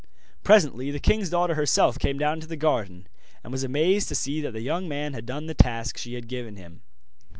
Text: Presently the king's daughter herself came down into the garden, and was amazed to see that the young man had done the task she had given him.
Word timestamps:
Presently 0.41 0.89
the 0.89 0.99
king's 0.99 1.29
daughter 1.29 1.53
herself 1.53 1.99
came 1.99 2.17
down 2.17 2.37
into 2.37 2.47
the 2.47 2.55
garden, 2.55 3.05
and 3.43 3.51
was 3.53 3.63
amazed 3.63 4.07
to 4.07 4.15
see 4.15 4.41
that 4.41 4.49
the 4.53 4.61
young 4.61 4.87
man 4.87 5.13
had 5.13 5.27
done 5.27 5.45
the 5.45 5.53
task 5.53 5.95
she 5.95 6.15
had 6.15 6.27
given 6.27 6.55
him. 6.55 6.81